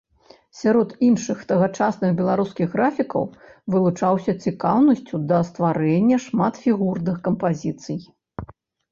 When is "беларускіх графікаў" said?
2.21-3.23